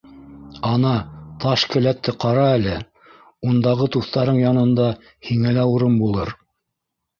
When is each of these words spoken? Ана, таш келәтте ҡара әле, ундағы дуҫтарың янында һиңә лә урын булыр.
Ана, 0.69 0.93
таш 1.43 1.65
келәтте 1.73 2.13
ҡара 2.23 2.47
әле, 2.55 2.79
ундағы 3.51 3.89
дуҫтарың 3.99 4.41
янында 4.45 4.89
һиңә 5.31 5.55
лә 5.61 5.69
урын 5.77 6.03
булыр. 6.03 6.37